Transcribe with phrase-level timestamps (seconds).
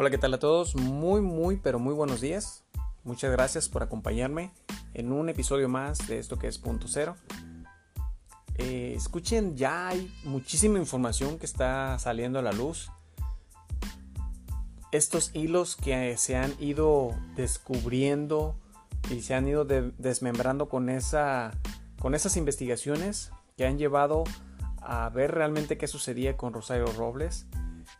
[0.00, 0.76] Hola, ¿qué tal a todos?
[0.76, 2.64] Muy, muy, pero muy buenos días.
[3.04, 4.50] Muchas gracias por acompañarme
[4.94, 7.16] en un episodio más de esto que es Punto Cero.
[8.54, 12.90] Eh, escuchen, ya hay muchísima información que está saliendo a la luz.
[14.90, 18.56] Estos hilos que se han ido descubriendo
[19.10, 21.50] y se han ido desmembrando con, esa,
[21.98, 24.24] con esas investigaciones que han llevado
[24.80, 27.46] a ver realmente qué sucedía con Rosario Robles,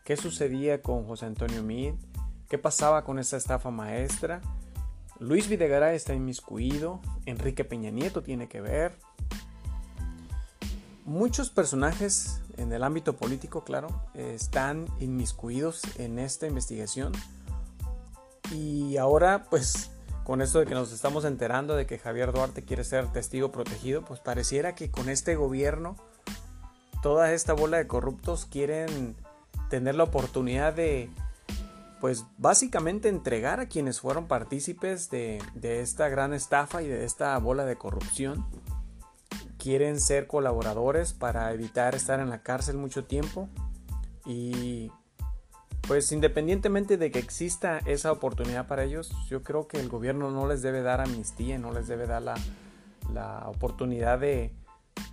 [0.03, 1.93] qué sucedía con José Antonio Mid,
[2.49, 4.41] qué pasaba con esa estafa maestra.
[5.19, 8.97] Luis Videgaray está inmiscuido, Enrique Peña Nieto tiene que ver.
[11.05, 17.11] Muchos personajes en el ámbito político, claro, están inmiscuidos en esta investigación.
[18.51, 19.91] Y ahora, pues,
[20.23, 24.03] con esto de que nos estamos enterando de que Javier Duarte quiere ser testigo protegido,
[24.03, 25.95] pues pareciera que con este gobierno
[27.01, 29.15] toda esta bola de corruptos quieren
[29.71, 31.09] tener la oportunidad de,
[32.01, 37.65] pues básicamente entregar a quienes fueron partícipes de, esta gran estafa y de esta bola
[37.65, 38.45] de corrupción.
[39.57, 43.47] Quieren ser colaboradores para evitar estar en la cárcel mucho tiempo
[44.25, 44.91] y
[45.87, 50.47] pues independientemente de que exista esa oportunidad para ellos, yo creo que el gobierno no
[50.47, 52.35] les debe dar amnistía, no les debe dar la,
[53.13, 54.51] la oportunidad de,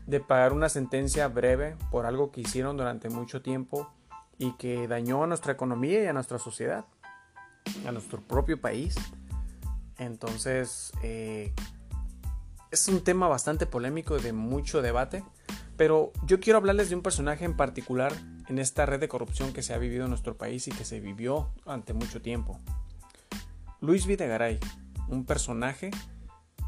[0.07, 3.93] de pagar una sentencia breve por algo que hicieron durante mucho tiempo
[4.39, 6.85] y que dañó a nuestra economía y a nuestra sociedad,
[7.87, 8.95] a nuestro propio país.
[9.99, 11.53] Entonces, eh,
[12.71, 15.25] es un tema bastante polémico y de mucho debate,
[15.77, 18.13] pero yo quiero hablarles de un personaje en particular
[18.49, 21.01] en esta red de corrupción que se ha vivido en nuestro país y que se
[21.01, 22.59] vivió ante mucho tiempo.
[23.81, 24.59] Luis Videgaray,
[25.09, 25.91] un personaje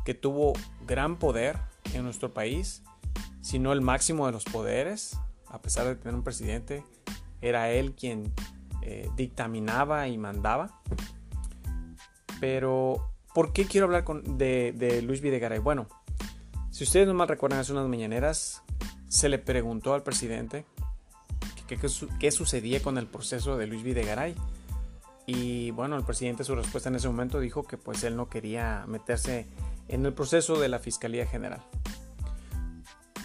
[0.04, 0.52] que tuvo
[0.86, 1.58] gran poder
[1.94, 2.82] en nuestro país
[3.40, 5.16] sino el máximo de los poderes,
[5.48, 6.84] a pesar de tener un presidente,
[7.40, 8.32] era él quien
[8.82, 10.80] eh, dictaminaba y mandaba.
[12.40, 15.58] Pero, ¿por qué quiero hablar de, Luis Videgaray?
[15.58, 15.86] Bueno,
[16.70, 18.62] si ustedes no mal recuerdan, hace unas mañaneras
[19.08, 20.64] se le preguntó al presidente
[22.18, 24.34] qué sucedía con el proceso de Luis Videgaray.
[25.26, 28.84] Y bueno, el presidente su respuesta en ese momento dijo que pues él no quería
[28.88, 29.46] meterse
[29.86, 31.62] en el proceso de la Fiscalía General.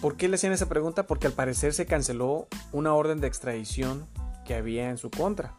[0.05, 1.07] ¿Por qué le hacían esa pregunta?
[1.07, 4.05] Porque al parecer se canceló una orden de extradición
[4.45, 5.55] que había en su contra.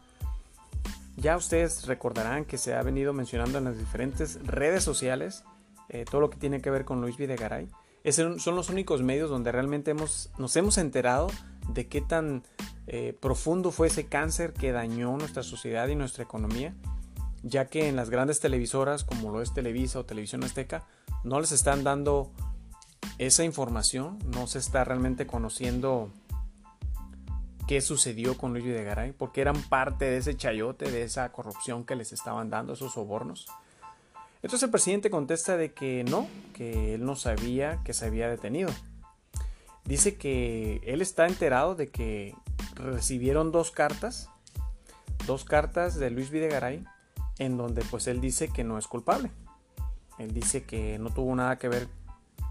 [1.17, 5.43] Ya ustedes recordarán que se ha venido mencionando en las diferentes redes sociales
[5.89, 7.67] eh, todo lo que tiene que ver con Luis Videgaray.
[8.05, 11.27] Esos son los únicos medios donde realmente nos hemos enterado
[11.67, 12.43] de qué tan
[12.87, 16.73] eh, profundo fue ese cáncer que dañó nuestra sociedad y nuestra economía,
[17.43, 20.87] ya que en las grandes televisoras como lo es Televisa o Televisión Azteca
[21.25, 22.31] no les están dando
[23.17, 26.09] esa información, no se está realmente conociendo
[27.67, 31.95] qué sucedió con Luis Videgaray, porque eran parte de ese chayote, de esa corrupción que
[31.95, 33.47] les estaban dando, esos sobornos.
[34.41, 38.69] Entonces el presidente contesta de que no, que él no sabía que se había detenido.
[39.83, 42.35] Dice que él está enterado de que
[42.75, 44.29] recibieron dos cartas,
[45.25, 46.85] dos cartas de Luis Videgaray,
[47.39, 49.31] en donde pues él dice que no es culpable.
[50.19, 51.87] Él dice que no tuvo nada que ver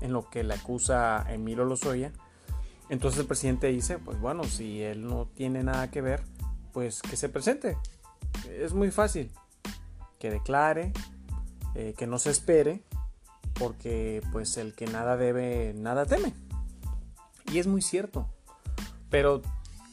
[0.00, 2.12] en lo que le acusa Emilio Lozoya.
[2.88, 6.22] Entonces el presidente dice, pues bueno, si él no tiene nada que ver,
[6.72, 7.76] pues que se presente.
[8.48, 9.30] Es muy fácil.
[10.18, 10.92] Que declare,
[11.74, 12.82] eh, que no se espere,
[13.58, 16.32] porque pues el que nada debe, nada teme.
[17.52, 18.28] Y es muy cierto.
[19.10, 19.42] Pero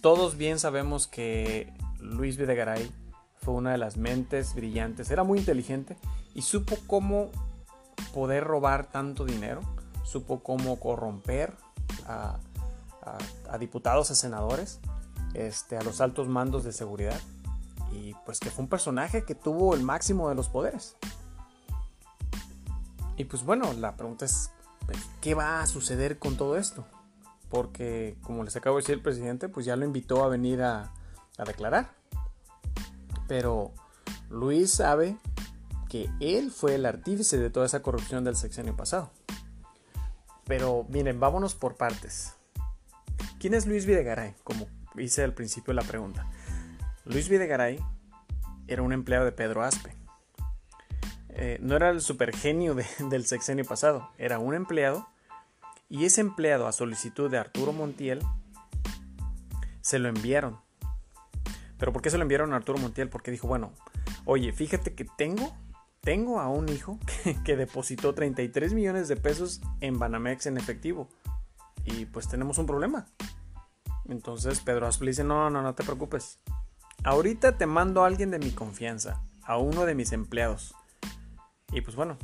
[0.01, 2.91] todos bien sabemos que Luis Videgaray
[3.37, 5.97] fue una de las mentes brillantes, era muy inteligente
[6.33, 7.29] y supo cómo
[8.13, 9.61] poder robar tanto dinero
[10.03, 11.55] supo cómo corromper
[12.07, 12.37] a,
[13.59, 14.79] diputados, a senadores,
[15.33, 17.19] este, a los altos mandos de seguridad.
[17.91, 20.95] Y pues que fue un personaje que tuvo el máximo de los poderes.
[23.17, 24.49] Y pues bueno, la pregunta es,
[24.85, 26.85] pues, ¿qué va a suceder con todo esto?
[27.49, 30.91] Porque como les acabo de decir el presidente, pues ya lo invitó a venir a,
[31.37, 31.93] a declarar.
[33.27, 33.71] Pero
[34.29, 35.17] Luis sabe
[35.87, 39.11] que él fue el artífice de toda esa corrupción del sexenio pasado.
[40.45, 42.35] Pero miren, vámonos por partes.
[43.39, 44.35] ¿Quién es Luis Videgaray?
[44.43, 46.27] Como hice al principio de la pregunta.
[47.05, 47.79] Luis Videgaray
[48.67, 49.95] era un empleado de Pedro Aspe.
[51.29, 52.75] Eh, no era el supergenio
[53.09, 55.07] del sexenio pasado, era un empleado
[55.89, 58.19] y ese empleado a solicitud de Arturo Montiel
[59.81, 60.59] se lo enviaron.
[61.77, 63.09] ¿Pero por qué se lo enviaron a Arturo Montiel?
[63.09, 63.73] Porque dijo, bueno,
[64.25, 65.53] oye, fíjate que tengo
[66.03, 66.99] tengo a un hijo
[67.45, 71.09] que, depositó 33 millones de pesos en Banamex en efectivo.
[71.85, 73.07] Y pues tenemos un problema.
[74.05, 76.39] Entonces Pedro Aspe dice, no, no, no te preocupes.
[77.03, 80.75] ahorita te mando a alguien de mi confianza, a uno de mis empleados.
[81.71, 82.17] Y pues bueno,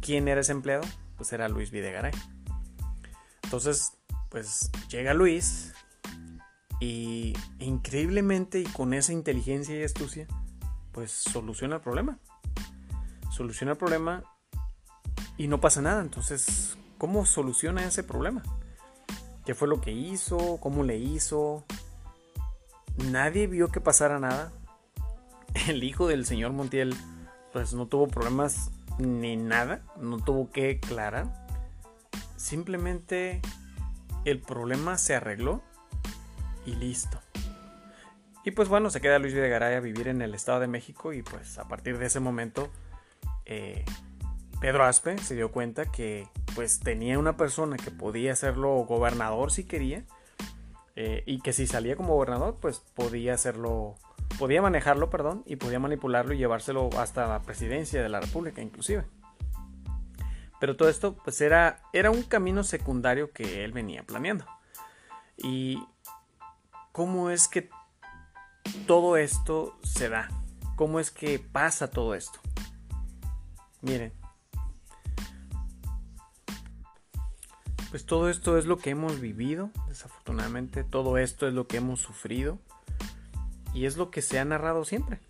[0.00, 0.82] ¿quién era ese empleado?
[1.16, 2.12] Pues era Luis Videgaray.
[3.44, 3.92] Entonces,
[4.30, 5.72] pues llega Luis
[6.80, 10.26] y increíblemente y con esa inteligencia y astucia,
[10.90, 12.18] pues soluciona el problema.
[13.32, 14.24] Soluciona el problema
[15.38, 16.02] y no pasa nada.
[16.02, 18.42] Entonces, ¿cómo soluciona ese problema?
[19.44, 20.58] ¿Qué fue lo que hizo?
[20.60, 21.64] ¿Cómo le hizo?
[23.10, 24.52] Nadie vio que pasara nada.
[25.68, 26.94] El hijo del señor Montiel
[27.52, 31.26] pues no tuvo problemas ni nada, no tuvo que aclarar.
[32.36, 33.40] Simplemente
[34.24, 35.62] el problema se arregló
[36.64, 37.20] y listo.
[38.44, 41.22] Y pues bueno, se queda Luis Videgaray a vivir en el Estado de México y
[41.22, 42.70] pues a partir de ese momento
[43.46, 43.84] eh,
[44.60, 49.64] Pedro Aspe se dio cuenta que pues tenía una persona que podía hacerlo gobernador si
[49.64, 50.04] quería
[50.94, 53.96] eh, y que si salía como gobernador pues podía hacerlo
[54.38, 59.04] podía manejarlo perdón y podía manipularlo y llevárselo hasta la presidencia de la república inclusive.
[60.60, 64.46] Pero todo esto pues era era un camino secundario que él venía planeando.
[65.36, 65.82] Y
[66.92, 67.68] cómo es que
[68.86, 70.28] todo esto se da
[70.76, 72.38] cómo es que pasa todo esto
[73.82, 74.12] miren
[77.92, 82.00] pues todo esto es lo que hemos vivido, desafortunadamente, todo esto es lo que hemos
[82.00, 82.58] sufrido
[83.74, 85.20] y es lo que se ha narrado siempre.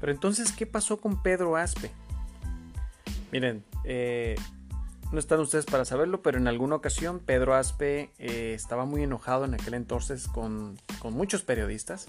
[0.00, 1.92] Pero entonces, ¿qué pasó con Pedro Aspe?
[3.30, 4.34] Miren, eh,
[5.12, 9.44] no están ustedes para saberlo, pero en alguna ocasión Pedro Aspe eh, estaba muy enojado
[9.44, 12.06] en aquel entonces con, muchos periodistas,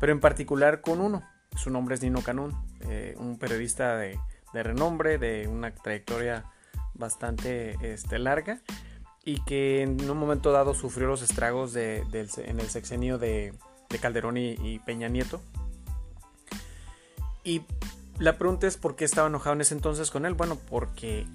[0.00, 1.22] pero en particular con uno.
[1.54, 4.18] Su nombre es Nino Canún, eh, un periodista de,
[4.52, 6.44] de renombre, de una trayectoria
[6.94, 8.60] bastante este, larga
[9.24, 12.04] y que en un momento dado sufrió los estragos de,
[12.36, 13.54] en el sexenio de,
[14.00, 15.40] Calderón y, Peña Nieto.
[17.44, 17.62] Y
[18.18, 20.34] la pregunta es por qué estaba enojado en ese entonces con él.
[20.34, 21.26] Bueno, porque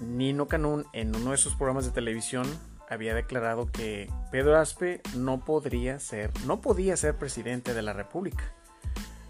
[0.00, 2.46] Nino Canún en uno de sus programas de televisión
[2.88, 8.52] había declarado que Pedro Aspe no podría ser, no podía ser presidente de la República.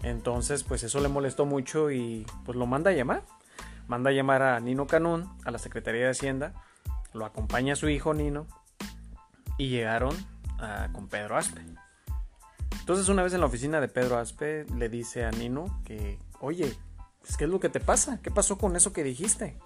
[0.03, 3.23] Entonces, pues eso le molestó mucho y pues lo manda a llamar
[3.87, 6.53] manda a llamar a Nino Canún a la Secretaría de Hacienda,
[7.13, 8.47] lo acompaña a su hijo Nino
[9.57, 10.15] y llegaron
[10.93, 11.61] con Pedro Aspe.
[12.79, 16.73] Entonces una vez en la oficina de Pedro Aspe le dice a Nino que, oye,
[17.21, 18.19] pues, ¿qué es lo que te pasa?
[18.21, 19.57] ¿Qué pasó con eso que dijiste?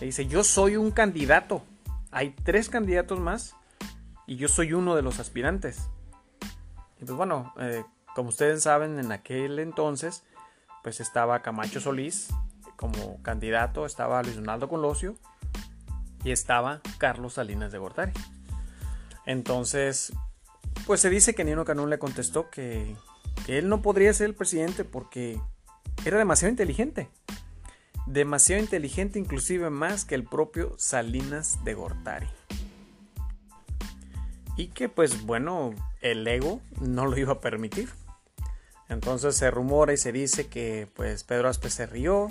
[0.00, 1.62] Le dice, yo soy un candidato.
[2.10, 3.56] Hay tres candidatos más
[4.26, 5.88] y yo soy uno de los aspirantes.
[7.00, 7.84] Y pues bueno, eh,
[8.18, 10.24] como ustedes saben, en aquel entonces,
[10.82, 12.26] pues estaba Camacho Solís,
[12.74, 15.14] como candidato estaba Luis Donaldo Colosio
[16.24, 18.10] y estaba Carlos Salinas de Gortari.
[19.24, 20.12] Entonces,
[20.84, 22.96] pues se dice que Nino Canún le contestó que,
[23.46, 25.40] que él no podría ser el presidente porque
[26.04, 27.08] era demasiado inteligente.
[28.06, 32.26] Demasiado inteligente, inclusive más que el propio Salinas de Gortari.
[34.56, 37.88] Y que pues bueno, el ego no lo iba a permitir.
[38.88, 42.30] Entonces se rumora y se dice que pues Pedro Aspe se rió,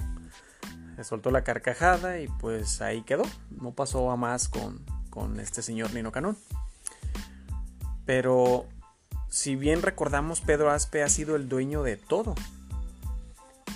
[1.03, 3.23] soltó la carcajada y pues ahí quedó.
[3.49, 4.83] No pasó a más con,
[5.39, 6.37] este señor Nino Canón.
[8.05, 8.65] Pero
[9.29, 12.35] si bien recordamos, Pedro Aspe ha sido el dueño de todo.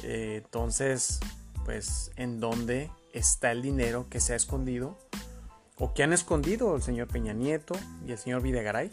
[0.04, 1.20] Eh, entonces,
[1.66, 4.98] pues, ¿en dónde está el dinero que se ha escondido?
[5.78, 8.92] ¿O que han escondido el señor Peña Nieto y el señor Videgaray?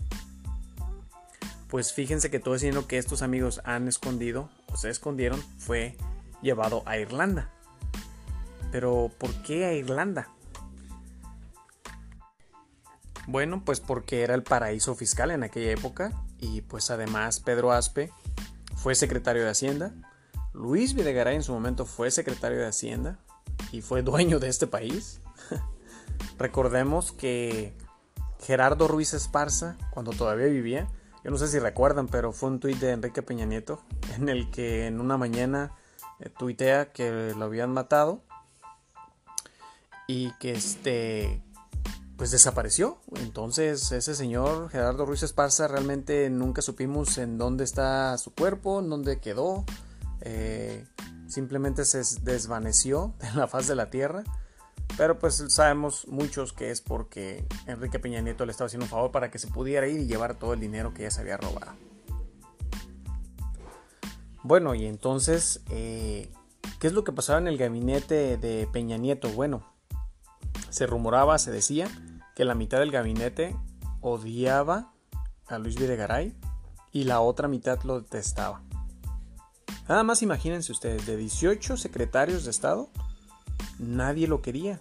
[1.69, 5.97] Pues fíjense que todo ese dinero que estos amigos han escondido o se escondieron fue
[6.43, 7.51] llevado a Irlanda.
[8.73, 10.29] Pero ¿por qué a Irlanda?
[13.27, 18.11] Bueno, pues porque era el paraíso fiscal en aquella época y pues además Pedro Aspe
[18.77, 19.93] fue secretario de Hacienda,
[20.55, 23.19] Luis Videgaray en su momento fue secretario de Hacienda
[23.71, 25.21] y fue dueño de este país.
[26.39, 27.75] Recordemos que
[28.41, 30.89] Gerardo Ruiz Esparza, cuando todavía vivía,
[31.31, 33.83] no sé si recuerdan, pero fue un tuit de Enrique Peña Nieto
[34.17, 35.73] en el que en una mañana
[36.21, 38.23] eh, tuitea que lo habían matado
[40.07, 41.43] y que este
[42.17, 42.99] pues desapareció.
[43.17, 48.91] Entonces ese señor Gerardo Ruiz Esparza realmente nunca supimos en dónde está su cuerpo, en
[48.91, 49.65] dónde quedó.
[50.23, 50.85] Eh,
[51.29, 54.25] simplemente se desvaneció de la faz de la tierra.
[54.97, 59.13] Pero pues sabemos muchos que es porque Enrique Peña Nieto le estaba haciendo un favor
[59.13, 61.73] para que se pudiera ir y llevar todo el dinero que ya se había robado.
[64.43, 66.31] Bueno, y entonces, eh,
[66.81, 69.29] ¿qué es lo que pasaba en el gabinete de Peña Nieto?
[69.31, 69.63] Bueno,
[70.71, 71.89] se rumoraba, se decía,
[72.35, 73.57] que la mitad del gabinete
[74.01, 74.93] odiaba
[75.49, 76.37] a Luis Videgaray
[76.93, 78.63] y la otra mitad lo detestaba.
[79.89, 82.91] Nada más imagínense ustedes, de 18 secretarios de Estado,
[83.79, 84.81] nadie lo quería.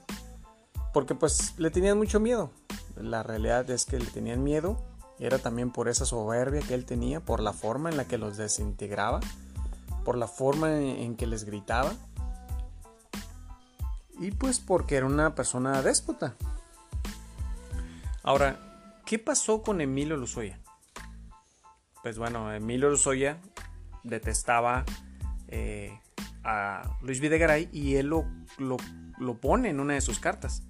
[0.94, 2.52] Porque pues le tenían mucho miedo.
[2.96, 4.78] La realidad es que le tenían miedo.
[5.20, 8.38] Era también por esa soberbia que él tenía, por la forma en la que los
[8.38, 9.20] desintegraba,
[10.06, 11.94] por la forma en que les gritaba.
[14.20, 16.36] Y pues porque era una persona déspota.
[18.24, 18.60] Ahora,
[19.06, 20.60] ¿qué pasó con Emilio Lozoya?
[22.04, 23.38] Pues bueno, Emilio Lozoya
[24.04, 24.86] detestaba
[25.48, 26.00] eh,
[26.48, 28.26] a Luis Videgaray y él lo,
[28.58, 30.64] lo, pone en una de sus cartas.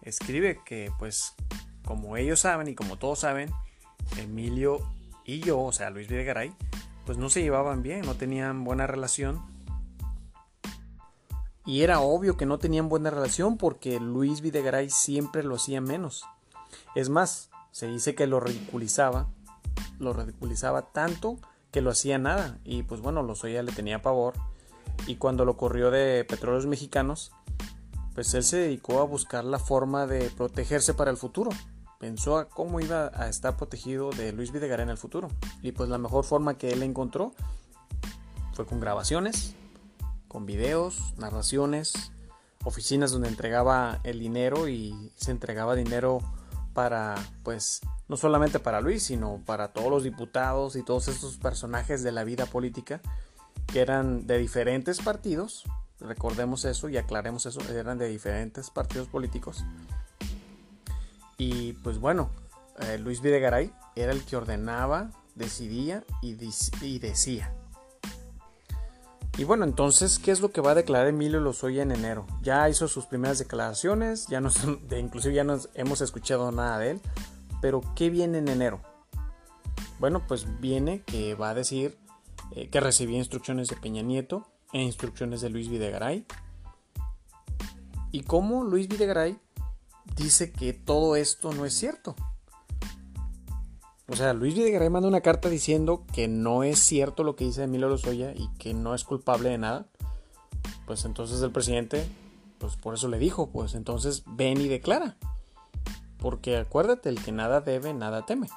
[0.00, 1.34] Escribe que pues
[1.84, 3.50] como ellos saben y como todos saben,
[4.16, 4.80] Emilio
[5.24, 6.54] y yo, o sea Luis Videgaray,
[7.04, 9.44] pues no se llevaban bien, no tenían buena relación.
[11.66, 16.24] Y era obvio que no tenían buena relación porque Luis Videgaray siempre lo hacía menos.
[16.94, 19.28] Es más, se dice que lo ridiculizaba,
[19.98, 21.38] lo ridiculizaba tanto
[21.70, 22.58] que lo hacía nada.
[22.64, 24.32] Y pues bueno, Lozoya le tenía pavor.
[25.06, 27.32] Y cuando lo corrió de Petróleos Mexicanos,
[28.14, 31.50] pues él se dedicó a buscar la forma de protegerse para el futuro.
[31.98, 35.28] Pensó a cómo iba a estar protegido de Luis Videgaray en el futuro.
[35.62, 37.32] Y pues la mejor forma que él encontró
[38.54, 39.54] fue con grabaciones,
[40.26, 42.12] con videos, narraciones,
[42.64, 46.20] oficinas donde entregaba el dinero y se entregaba dinero
[46.74, 52.02] para pues no solamente para Luis, sino para todos los diputados y todos estos personajes
[52.02, 53.00] de la vida política
[53.72, 55.64] que eran de diferentes partidos,
[56.00, 59.64] recordemos eso y aclaremos eso, eran de diferentes partidos políticos.
[61.36, 62.30] Y pues bueno,
[62.80, 67.52] eh, Luis Videgaray era el que ordenaba, decidía y, decía.
[69.36, 72.26] Y bueno, entonces, ¿qué es lo que va a declarar Emilio Lozoya en enero?
[72.42, 74.50] Ya hizo sus primeras declaraciones, ya no,
[74.88, 77.00] de, inclusive ya no hemos escuchado nada de él,
[77.60, 78.80] pero ¿qué viene en enero?
[80.00, 81.98] Bueno, pues viene que va a decir
[82.52, 86.26] eh, que recibía instrucciones de Peña Nieto e instrucciones de Luis Videgaray.
[88.10, 89.38] Y cómo Luis Videgaray
[90.16, 92.16] dice que todo esto no es cierto.
[94.10, 97.64] O sea, Luis Videgaray manda una carta diciendo que no es cierto lo que dice
[97.64, 99.86] Emilio Lozoya y que no es culpable de nada.
[100.86, 102.08] Pues entonces el presidente,
[102.56, 105.16] pues por eso le dijo, pues entonces ven y declara.
[106.16, 108.48] Porque acuérdate, el que nada debe, nada teme.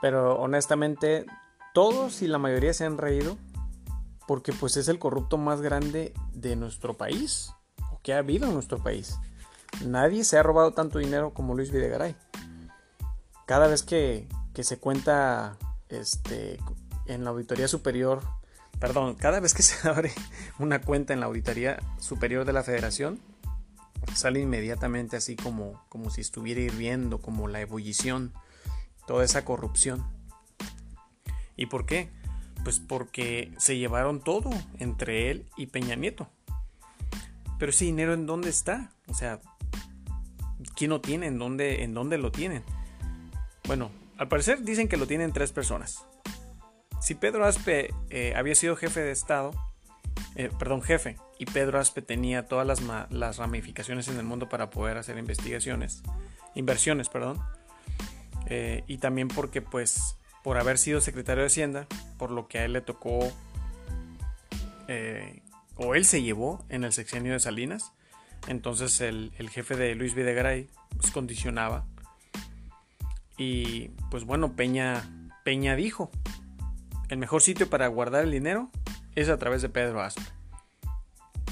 [0.00, 1.26] Pero honestamente,
[1.72, 3.38] todos y la mayoría se han reído
[4.26, 7.50] porque pues es el corrupto más grande de nuestro país
[7.90, 9.18] o que ha habido en nuestro país.
[9.84, 12.14] Nadie se ha robado tanto dinero como Luis Videgaray.
[13.46, 15.56] Cada vez que, se cuenta
[15.88, 16.60] este,
[17.06, 18.22] en la auditoría superior,
[18.78, 20.12] perdón, cada vez que se abre
[20.58, 23.20] una cuenta en la auditoría superior de la federación,
[24.14, 28.32] sale inmediatamente así como, como si estuviera hirviendo, como la ebullición,
[29.06, 30.04] toda esa corrupción.
[31.60, 32.08] ¿Y por qué?
[32.64, 34.48] Pues porque se llevaron todo
[34.78, 36.26] entre él y Peña Nieto.
[37.58, 38.92] Pero ese dinero en dónde está?
[39.08, 39.40] O sea,
[40.74, 41.26] ¿quién lo tiene?
[41.26, 42.64] ¿En dónde, en dónde lo tienen?
[43.64, 46.06] Bueno, al parecer dicen que lo tienen tres personas.
[46.98, 49.52] Si Pedro Aspe eh, había sido jefe de Estado,
[50.36, 52.66] eh, perdón, jefe, y Pedro Aspe tenía todas
[53.10, 56.02] las, ramificaciones en el mundo para poder hacer investigaciones,
[56.54, 57.38] inversiones, perdón,
[58.46, 61.86] eh, y también porque pues por haber sido secretario de Hacienda,
[62.18, 63.32] por lo que a él le tocó,
[64.88, 65.42] eh,
[65.76, 67.92] o él se llevó en el sexenio de Salinas,
[68.48, 71.86] entonces el, el jefe de Luis Videgaray pues, condicionaba.
[73.36, 76.10] Y pues bueno, Peña, Peña dijo,
[77.08, 78.70] el mejor sitio para guardar el dinero
[79.14, 80.22] es a través de Pedro Aspe.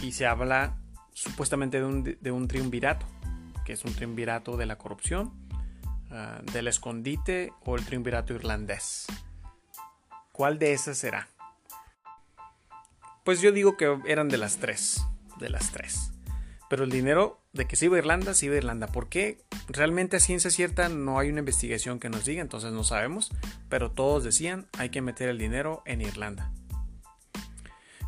[0.03, 0.77] Y se habla
[1.13, 3.07] supuestamente de un, de un triunvirato,
[3.65, 5.33] que es un triunvirato de la corrupción,
[6.11, 9.07] ah, del escondite o el triunvirato irlandés.
[10.33, 11.29] ¿Cuál de esas será?
[13.25, 15.05] Pues yo digo que eran de las tres,
[15.39, 16.13] de las tres.
[16.71, 18.87] Pero el dinero de que se iba a Irlanda, se iba a Irlanda.
[18.87, 19.39] ¿Por qué?
[19.69, 23.31] Realmente a ciencia cierta no hay una investigación que nos diga, entonces no sabemos.
[23.69, 26.53] Pero todos decían hay que meter el dinero en Irlanda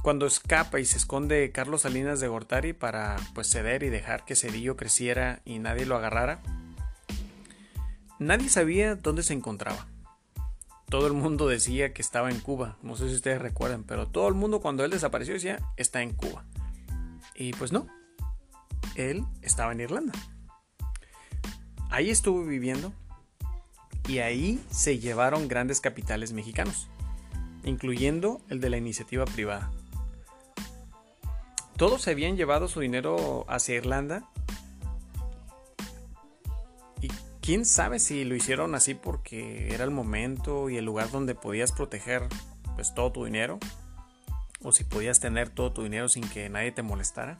[0.03, 4.37] cuando escapa y se esconde Carlos Salinas de Gortari para pues ceder y dejar que
[4.37, 6.41] Cedillo creciera y nadie lo agarrara,
[8.21, 9.89] nadie sabía dónde se encontraba.
[10.89, 14.29] Todo el mundo decía que estaba en Cuba, no sé si ustedes recuerdan, pero todo
[14.29, 16.45] el mundo cuando él desapareció decía está en Cuba.
[17.35, 17.89] Y pues no,
[18.95, 20.13] él estaba en Irlanda.
[21.91, 22.93] Ahí estuvo viviendo
[24.09, 26.89] y ahí se llevaron grandes capitales mexicanos,
[27.65, 29.71] incluyendo el de la iniciativa privada.
[31.77, 34.29] Todos se habían llevado su dinero hacia Irlanda.
[37.51, 41.73] Quién sabe si lo hicieron así porque era el momento y el lugar donde podías
[41.73, 42.29] proteger
[42.77, 43.59] pues todo tu dinero
[44.63, 47.39] o si podías tener todo tu dinero sin que nadie te molestara,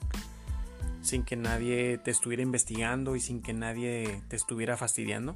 [1.01, 5.33] sin que nadie te estuviera investigando y sin que nadie te estuviera fastidiando.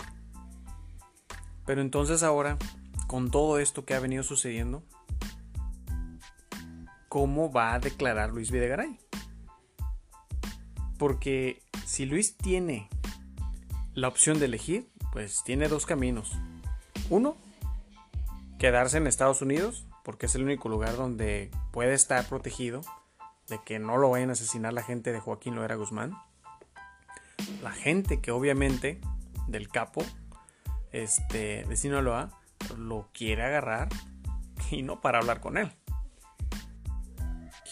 [1.66, 2.58] Pero entonces ahora,
[3.08, 4.84] con todo esto que ha venido sucediendo,
[7.08, 9.00] ¿cómo va a declarar Luis Videgaray?
[10.98, 12.90] Porque si Luis tiene
[13.96, 16.34] la opción de elegir, pues tiene dos caminos.
[17.10, 17.38] Uno,
[18.60, 22.82] quedarse en Estados Unidos, porque es el único lugar donde puede estar protegido
[23.48, 26.14] de que no lo vayan a asesinar la gente de Joaquín Loera Guzmán.
[27.64, 29.00] La gente que obviamente
[29.48, 30.04] del capo
[30.92, 32.38] este, de Sinaloa
[32.78, 33.90] lo quiere agarrar
[34.72, 35.72] y no para hablar con él.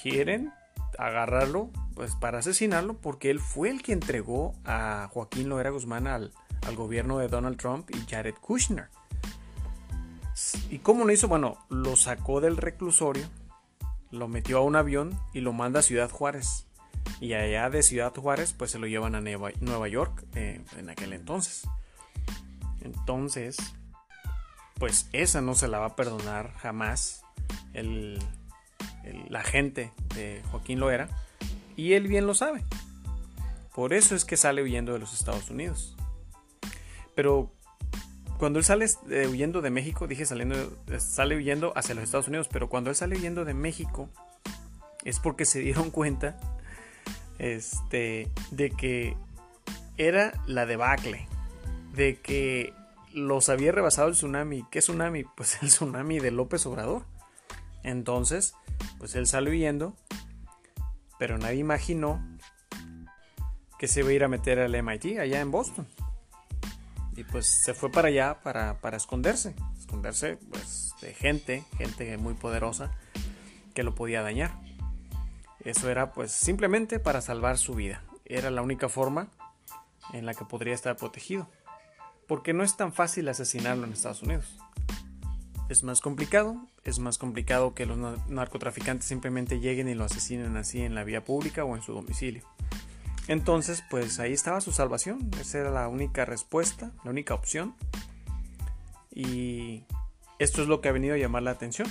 [0.02, 0.54] Quieren
[0.98, 6.32] agarrarlo pues para asesinarlo porque él fue el que entregó a Joaquín Loera Guzmán al,
[6.68, 8.90] al gobierno de Donald Trump y Jared Kushner.
[10.70, 11.28] ¿Y cómo lo hizo?
[11.28, 13.28] Bueno, lo sacó del reclusorio,
[14.12, 16.68] lo metió a un avión y lo manda a Ciudad Juárez.
[17.20, 21.14] Y allá de Ciudad Juárez pues se lo llevan a Nueva York eh, en aquel
[21.14, 21.68] entonces.
[22.82, 23.58] Entonces,
[24.80, 27.24] pues esa no se la va a perdonar jamás
[27.74, 28.20] el,
[29.30, 31.10] la gente de Joaquín Loera
[31.76, 32.64] y él bien lo sabe.
[33.74, 35.96] Por eso es que sale huyendo de los Estados Unidos.
[37.16, 37.52] Pero
[38.38, 40.56] cuando él sale eh, huyendo de México, dije saliendo,
[41.00, 44.10] sale huyendo hacia los Estados Unidos, pero cuando él sale huyendo de México
[45.04, 46.38] es porque se dieron cuenta
[47.40, 49.16] este, de que
[49.98, 51.28] era la debacle,
[51.94, 52.74] de que
[53.14, 54.66] los había rebasado el tsunami.
[54.72, 55.24] ¿Qué tsunami?
[55.24, 57.04] Pues el tsunami de López Obrador.
[57.84, 58.56] Entonces,
[58.98, 59.96] pues él sale huyendo
[61.24, 62.22] pero nadie imaginó
[63.80, 65.88] que se iba a ir a meter al MIT allá en Boston.
[67.16, 72.34] Y pues se fue para allá para, para esconderse, esconderse pues de gente, gente muy
[72.34, 72.92] poderosa
[73.74, 74.52] que lo podía dañar.
[75.62, 78.04] Eso era pues simplemente para salvar su vida.
[78.26, 79.30] Era la única forma
[80.12, 81.50] en la que podría estar protegido.
[82.28, 84.58] Porque no es tan fácil asesinarlo en Estados Unidos
[85.70, 86.68] es más complicado.
[86.84, 87.98] Es más complicado que los
[88.28, 92.44] narcotraficantes simplemente lleguen y lo asesinen así en la vía pública o en su domicilio.
[93.28, 95.32] Entonces, pues ahí estaba su salvación.
[95.40, 97.76] Esa era la única respuesta, la única opción.
[99.12, 99.86] Y
[100.40, 101.88] esto es lo que ha venido a llamar la atención.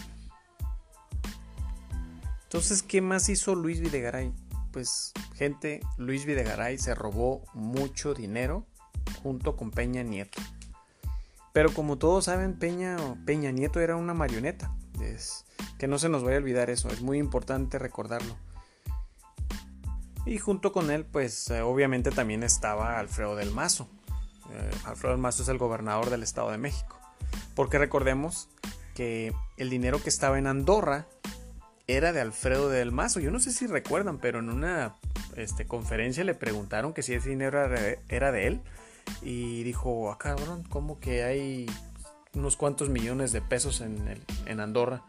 [2.45, 4.33] Entonces, ¿qué más hizo Luis Videgaray?
[4.73, 8.67] Pues, gente, Luis Videgaray se robó mucho dinero
[9.23, 10.41] junto con Peña Nieto.
[11.53, 14.75] Pero como todos saben, Peña, Peña Nieto era una marioneta.
[15.01, 15.45] Es,
[15.79, 18.37] que no se nos vaya a olvidar eso, es muy importante recordarlo.
[20.25, 23.89] Y junto con él, pues eh, obviamente también estaba Alfredo del Mazo.
[24.53, 26.99] Eh, Alfredo del Mazo es el gobernador del Estado de México.
[27.55, 28.49] Porque recordemos
[28.95, 31.07] que el dinero que estaba en Andorra
[31.89, 33.19] era de Alfredo del Mazo.
[33.19, 34.97] Yo no sé si recuerdan, pero en una
[35.37, 37.61] este, conferencia le preguntaron que si ese dinero
[38.09, 38.63] era de él
[39.21, 41.67] y dijo, ah cabrón, ¿cómo que hay
[42.35, 45.05] unos cuantos millones de pesos en, Andorra?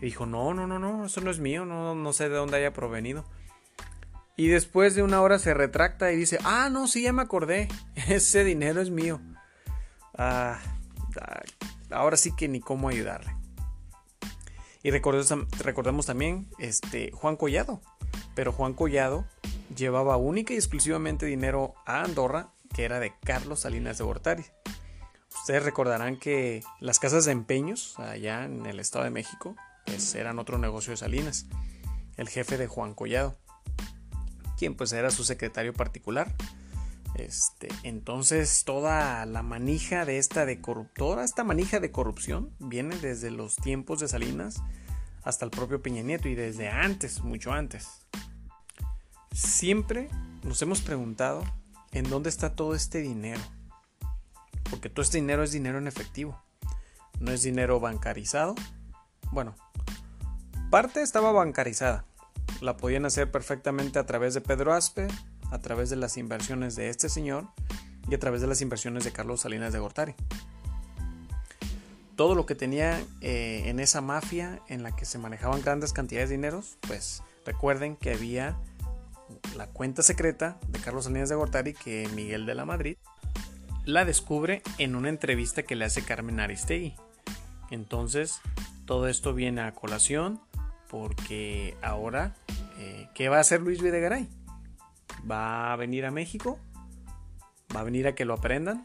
[0.00, 2.56] Y dijo, no, no, no, no, eso no es mío, no, no sé de dónde
[2.56, 3.24] haya provenido.
[4.36, 7.68] Y después de una hora se retracta y dice, ah, no, sí, ya me acordé,
[8.08, 9.20] ese dinero es mío.
[10.16, 10.58] Ah,
[11.20, 11.42] ah
[11.90, 13.36] ahora sí que ni cómo ayudarle.
[14.82, 17.82] Y recordemos, también este, Juan Collado.
[18.34, 19.26] Pero Juan Collado
[19.76, 24.44] llevaba única y exclusivamente dinero a Andorra que era de Carlos Salinas de Gortari.
[25.34, 29.56] Ustedes recordarán que las casas de empeños allá en el Estado de México
[29.86, 31.46] pues eran otro negocio de Salinas,
[32.16, 33.38] el jefe de Juan Collado,
[34.58, 36.34] quien pues era su secretario particular.
[37.14, 43.30] Este, entonces toda la manija de esta de corruptora, esta manija de corrupción viene desde
[43.30, 44.62] los tiempos de Salinas
[45.22, 48.06] hasta el propio Peña Nieto y desde antes, mucho antes.
[49.32, 50.08] Siempre
[50.42, 51.44] nos hemos preguntado
[51.92, 53.40] en dónde está todo este dinero.
[54.70, 56.40] Porque todo este dinero es dinero en efectivo.
[57.18, 58.54] No es dinero bancarizado.
[59.32, 59.54] Bueno,
[60.70, 62.04] parte estaba bancarizada.
[62.60, 65.08] La podían hacer perfectamente a través de Pedro Aspe,
[65.50, 67.48] a través de las inversiones de este señor
[68.08, 70.14] y a través de las inversiones de Carlos Salinas de Gortari.
[72.16, 76.28] Todo lo que tenía eh, en esa mafia en la que se manejaban grandes cantidades
[76.28, 78.58] de dinero, pues recuerden que había
[79.56, 82.96] la cuenta secreta de Carlos Salinas de Gortari que Miguel de la Madrid
[83.84, 86.94] la descubre en una entrevista que le hace Carmen Aristegui.
[87.70, 88.40] Entonces,
[88.84, 90.40] todo esto viene a colación
[90.88, 92.34] porque ahora,
[92.78, 94.28] eh, ¿qué va a hacer Luis Videgaray?
[95.28, 96.58] ¿Va a venir a México?
[97.74, 98.84] ¿Va a venir a que lo aprendan?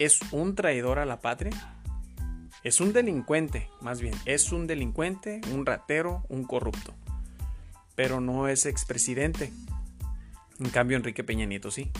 [0.00, 1.52] es un traidor a la patria.
[2.64, 6.94] Es un delincuente, más bien, es un delincuente, un ratero, un corrupto.
[8.00, 9.52] Pero no es expresidente.
[10.58, 11.90] En cambio, Enrique Peña Nieto sí.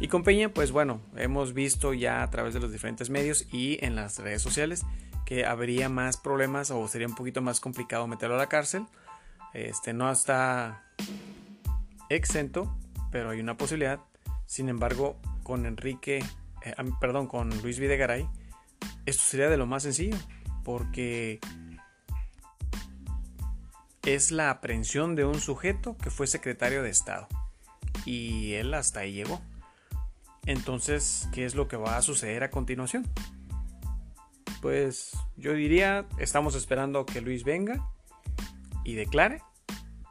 [0.00, 3.78] Y con Peña, pues bueno, hemos visto ya a través de los diferentes medios y
[3.80, 4.84] en las redes sociales
[5.24, 8.86] que habría más problemas o sería un poquito más complicado meterlo a la cárcel.
[9.54, 10.82] Este no está
[12.08, 12.76] exento,
[13.12, 14.00] pero hay una posibilidad.
[14.46, 16.24] Sin embargo, con Enrique,
[16.64, 18.28] eh, perdón, con Luis Videgaray,
[19.06, 20.16] esto sería de lo más sencillo,
[20.64, 21.38] porque
[24.04, 27.28] es la aprehensión de un sujeto que fue secretario de Estado.
[28.04, 29.40] Y él hasta ahí llegó.
[30.46, 33.06] Entonces, ¿qué es lo que va a suceder a continuación?
[34.62, 37.86] Pues yo diría, estamos esperando que Luis venga
[38.84, 39.42] y declare,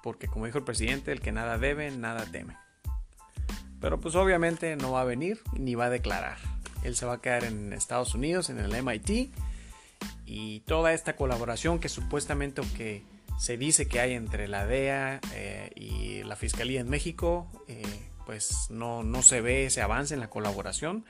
[0.04, 2.58] porque como dijo el presidente, el que nada debe, nada teme.
[3.80, 6.38] Pero pues obviamente no va a venir ni va a declarar.
[6.84, 9.34] Él se va a quedar en Estados Unidos, en el MIT,
[10.26, 13.04] y toda esta colaboración que supuestamente que
[13.40, 17.82] se dice que hay entre la DEA eh, y la Fiscalía en México, eh,
[18.26, 21.06] pues no, no se ve ese avance en la colaboración.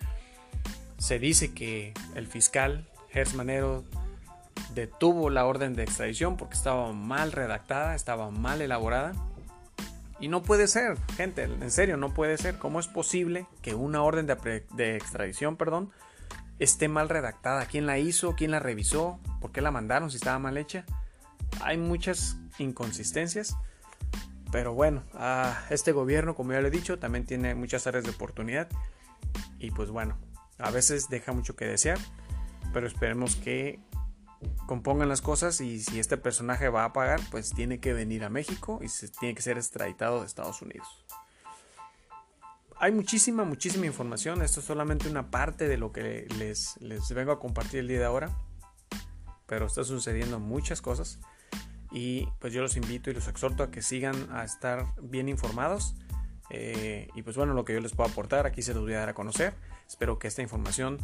[0.99, 3.83] Se dice que el fiscal Gers Manero
[4.75, 9.13] detuvo la orden de extradición porque estaba mal redactada, estaba mal elaborada.
[10.19, 12.59] Y no puede ser, gente, en serio, no puede ser.
[12.59, 15.91] ¿Cómo es posible que una orden de, extradición, perdón,
[16.59, 17.65] esté mal redactada?
[17.65, 18.35] ¿Quién la hizo?
[18.35, 19.19] ¿Quién la revisó?
[19.41, 20.85] ¿Por qué la mandaron si estaba mal hecha?
[21.61, 23.55] Hay muchas inconsistencias.
[24.51, 25.03] Pero bueno,
[25.69, 28.67] este gobierno, como ya lo he dicho, también tiene muchas áreas de oportunidad.
[29.59, 30.17] Y pues bueno,
[30.57, 31.99] a veces deja mucho que desear.
[32.73, 33.79] Pero esperemos que
[34.65, 38.29] compongan las cosas y si este personaje va a pagar, pues tiene que venir a
[38.29, 38.87] México y
[39.19, 40.87] tiene que ser extraditado de Estados Unidos.
[42.77, 44.41] Hay muchísima, muchísima información.
[44.41, 47.99] Esto es solamente una parte de lo que les, les vengo a compartir el día
[47.99, 48.29] de ahora.
[49.47, 51.19] Pero está sucediendo muchas cosas.
[51.91, 55.95] Y pues yo los invito y los exhorto a que sigan a estar bien informados.
[56.49, 58.99] Eh, y pues bueno, lo que yo les puedo aportar aquí se los voy a
[58.99, 59.53] dar a conocer.
[59.87, 60.97] Espero que esta información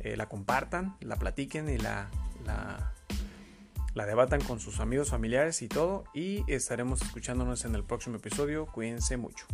[0.00, 2.10] eh, la compartan, la platiquen y la,
[2.44, 2.92] la,
[3.94, 6.04] la debatan con sus amigos, familiares y todo.
[6.14, 8.66] Y estaremos escuchándonos en el próximo episodio.
[8.66, 9.46] Cuídense mucho.